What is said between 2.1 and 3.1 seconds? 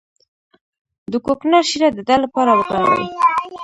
لپاره وکاروئ